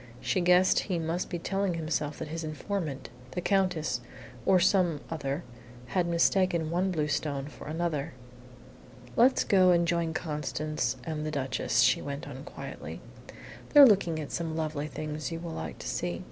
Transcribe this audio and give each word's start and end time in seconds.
She 0.19 0.41
guessed 0.41 0.79
he 0.79 0.97
must 0.97 1.29
be 1.29 1.37
telling 1.37 1.75
himself 1.75 2.17
that 2.17 2.29
his 2.29 2.43
informant 2.43 3.09
the 3.33 3.39
Countess, 3.41 4.01
or 4.47 4.59
some 4.59 4.99
other 5.11 5.43
had 5.89 6.07
mistaken 6.07 6.71
one 6.71 6.89
blue 6.89 7.07
stone 7.07 7.45
for 7.45 7.67
another. 7.67 8.13
"Let's 9.15 9.43
go 9.43 9.69
and 9.69 9.87
join 9.87 10.15
Constance 10.15 10.95
and 11.03 11.23
the 11.23 11.29
Duchess," 11.29 11.81
she 11.81 12.01
went 12.01 12.27
on, 12.27 12.43
quietly. 12.45 12.99
"They're 13.73 13.85
looking 13.85 14.19
at 14.19 14.31
some 14.31 14.55
lovely 14.55 14.87
things 14.87 15.31
you 15.31 15.39
will 15.39 15.51
like 15.53 15.77
to 15.77 15.87
see. 15.87 16.19